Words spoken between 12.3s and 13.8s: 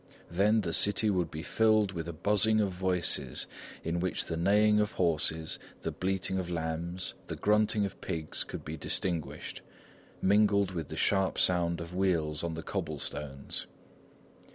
on the cobble stones.